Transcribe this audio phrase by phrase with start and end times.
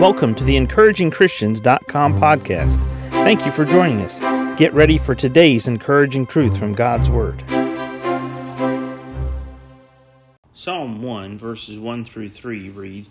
[0.00, 2.78] Welcome to the encouragingchristians.com podcast.
[3.10, 4.18] Thank you for joining us.
[4.58, 7.42] Get ready for today's encouraging truth from God's Word.
[10.52, 13.06] Psalm 1, verses 1 through 3 read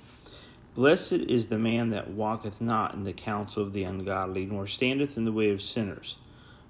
[0.76, 5.16] Blessed is the man that walketh not in the counsel of the ungodly, nor standeth
[5.16, 6.18] in the way of sinners,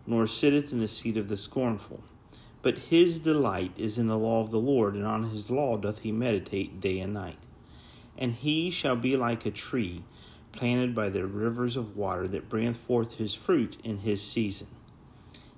[0.06, 2.04] nor sitteth in the seat of the scornful.
[2.62, 6.00] But his delight is in the law of the Lord, and on his law doth
[6.00, 7.40] he meditate day and night.
[8.18, 10.04] And he shall be like a tree
[10.52, 14.68] planted by the rivers of water that bringeth forth his fruit in his season.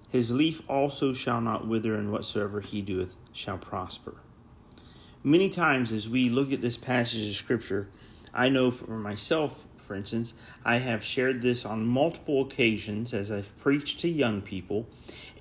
[0.10, 4.16] His leaf also shall not wither, and whatsoever he doeth shall prosper.
[5.24, 7.90] Many times, as we look at this passage of Scripture,
[8.34, 13.58] I know for myself, for instance, I have shared this on multiple occasions as I've
[13.60, 14.88] preached to young people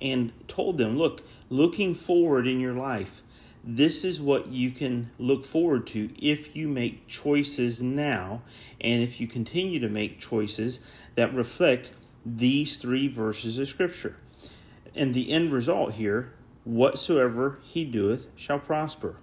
[0.01, 3.23] and told them, look, looking forward in your life,
[3.67, 8.43] this is what you can look forward to if you make choices now
[8.81, 10.81] and if you continue to make choices
[11.15, 11.91] that reflect
[12.27, 14.17] these three verses of Scripture.
[14.95, 16.35] And the end result here
[16.65, 19.17] whatsoever he doeth shall prosper.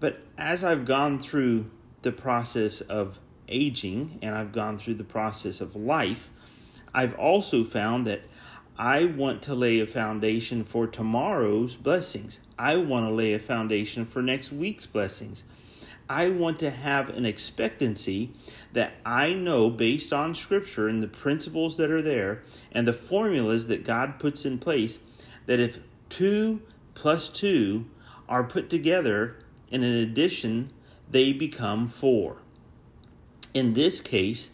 [0.00, 5.60] But as I've gone through the process of aging and I've gone through the process
[5.60, 6.30] of life,
[6.94, 8.24] I've also found that
[8.78, 12.40] I want to lay a foundation for tomorrow's blessings.
[12.58, 15.44] I want to lay a foundation for next week's blessings.
[16.08, 18.32] I want to have an expectancy
[18.72, 23.66] that I know based on scripture and the principles that are there and the formulas
[23.68, 24.98] that God puts in place
[25.46, 25.78] that if
[26.08, 26.62] 2
[26.94, 27.86] plus 2
[28.28, 29.36] are put together
[29.70, 30.70] in an addition,
[31.10, 32.38] they become 4.
[33.54, 34.50] In this case,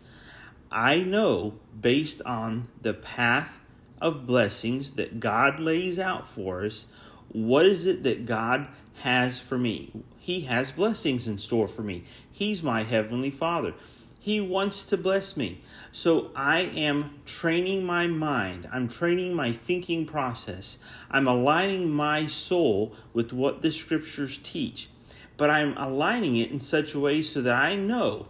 [0.70, 3.60] I know based on the path
[4.00, 6.86] of blessings that God lays out for us,
[7.28, 8.68] what is it that God
[9.02, 9.92] has for me?
[10.18, 12.04] He has blessings in store for me.
[12.30, 13.74] He's my heavenly Father.
[14.20, 15.62] He wants to bless me.
[15.92, 18.68] So I am training my mind.
[18.72, 20.78] I'm training my thinking process.
[21.10, 24.90] I'm aligning my soul with what the scriptures teach.
[25.36, 28.26] But I'm aligning it in such a way so that I know,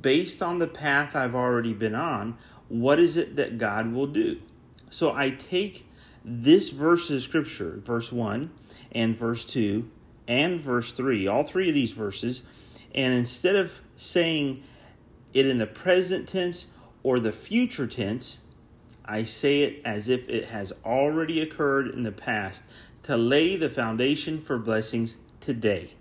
[0.00, 4.40] based on the path I've already been on, what is it that God will do.
[4.94, 5.90] So I take
[6.24, 8.48] this verse of scripture, verse 1
[8.92, 9.90] and verse 2
[10.28, 12.44] and verse 3, all three of these verses,
[12.94, 14.62] and instead of saying
[15.32, 16.68] it in the present tense
[17.02, 18.38] or the future tense,
[19.04, 22.62] I say it as if it has already occurred in the past
[23.02, 25.94] to lay the foundation for blessings today.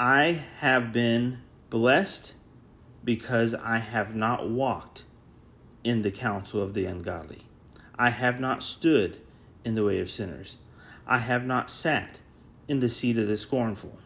[0.00, 2.32] I have been blessed
[3.04, 5.04] because I have not walked
[5.84, 7.42] in the counsel of the ungodly.
[7.98, 9.18] I have not stood
[9.64, 10.56] in the way of sinners.
[11.06, 12.20] I have not sat
[12.68, 13.98] in the seat of the scornful.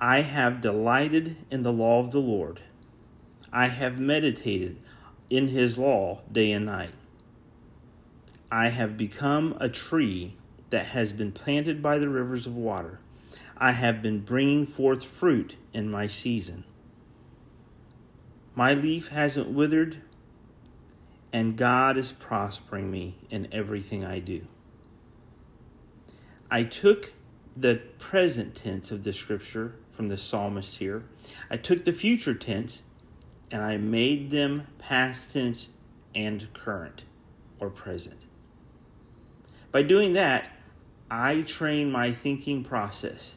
[0.00, 2.60] I have delighted in the law of the Lord.
[3.52, 4.78] I have meditated
[5.30, 6.90] in his law day and night.
[8.50, 10.34] I have become a tree
[10.70, 12.98] that has been planted by the rivers of water.
[13.56, 16.64] I have been bringing forth fruit in my season.
[18.54, 20.02] My leaf hasn't withered,
[21.32, 24.46] and God is prospering me in everything I do.
[26.50, 27.12] I took
[27.56, 31.04] the present tense of the scripture from the psalmist here,
[31.50, 32.82] I took the future tense
[33.50, 35.68] and I made them past tense
[36.14, 37.04] and current
[37.60, 38.22] or present.
[39.70, 40.50] By doing that,
[41.10, 43.36] I train my thinking process.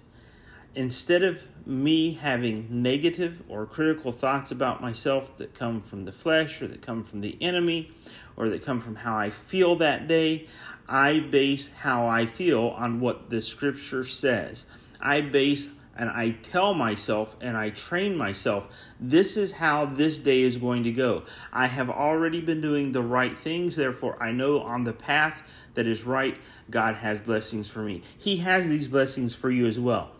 [0.75, 6.61] Instead of me having negative or critical thoughts about myself that come from the flesh
[6.61, 7.91] or that come from the enemy
[8.35, 10.47] or that come from how I feel that day,
[10.87, 14.65] I base how I feel on what the scripture says.
[14.99, 18.67] I base and I tell myself and I train myself,
[18.99, 21.23] this is how this day is going to go.
[21.53, 25.41] I have already been doing the right things, therefore, I know on the path
[25.73, 26.37] that is right,
[26.69, 28.01] God has blessings for me.
[28.17, 30.14] He has these blessings for you as well.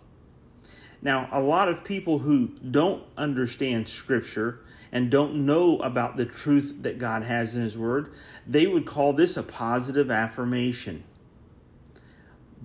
[1.06, 4.62] Now, a lot of people who don't understand Scripture
[4.92, 8.12] and don't know about the truth that God has in His Word,
[8.48, 11.04] they would call this a positive affirmation.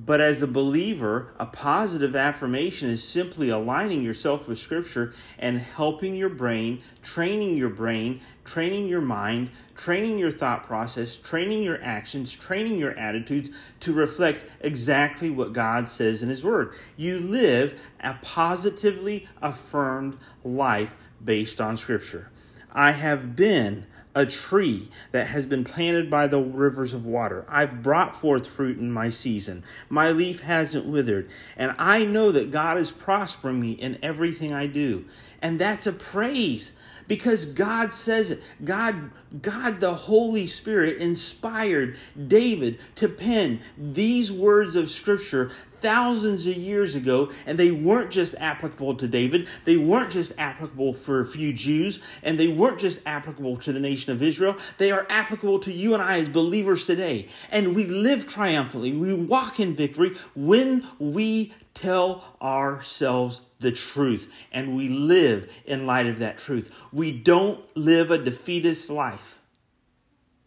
[0.06, 6.14] But as a believer, a positive affirmation is simply aligning yourself with Scripture and helping
[6.14, 12.32] your brain, training your brain, training your mind, training your thought process, training your actions,
[12.32, 13.50] training your attitudes
[13.80, 16.72] to reflect exactly what God says in His Word.
[16.96, 22.30] You live a positively affirmed life based on Scripture.
[22.72, 27.44] I have been a tree that has been planted by the rivers of water.
[27.48, 29.64] I've brought forth fruit in my season.
[29.88, 31.30] My leaf hasn't withered.
[31.56, 35.04] And I know that God is prospering me in everything I do.
[35.42, 36.72] And that's a praise
[37.06, 38.42] because God says it.
[38.62, 39.10] God,
[39.42, 41.96] God the Holy Spirit inspired
[42.28, 48.34] David to pen these words of scripture thousands of years ago, and they weren't just
[48.38, 53.00] applicable to David, they weren't just applicable for a few Jews, and they weren't just
[53.06, 56.86] applicable to the nation of Israel, they are applicable to you and I as believers
[56.86, 57.28] today.
[57.50, 64.74] And we live triumphantly, we walk in victory when we tell ourselves the truth and
[64.74, 66.72] we live in light of that truth.
[66.92, 69.38] We don't live a defeatist life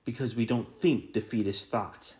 [0.05, 2.17] because we don't think defeatist thoughts.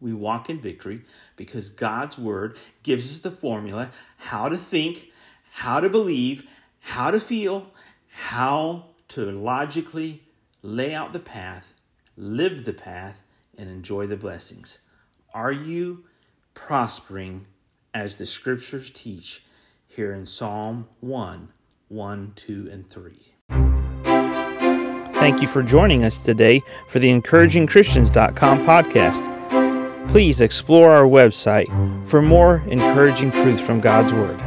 [0.00, 1.02] We walk in victory
[1.36, 5.10] because God's word gives us the formula how to think,
[5.52, 6.46] how to believe,
[6.80, 7.68] how to feel,
[8.08, 10.22] how to logically
[10.62, 11.74] lay out the path,
[12.16, 13.22] live the path,
[13.56, 14.78] and enjoy the blessings.
[15.34, 16.04] Are you
[16.54, 17.46] prospering
[17.94, 19.42] as the scriptures teach
[19.86, 21.52] here in Psalm 1
[21.88, 23.12] 1, 2, and 3?
[25.14, 29.36] Thank you for joining us today for the encouragingchristians.com podcast
[30.08, 31.66] please explore our website
[32.06, 34.40] for more encouraging truths from God's Word.